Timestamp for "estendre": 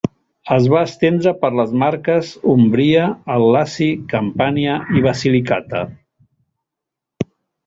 0.91-1.33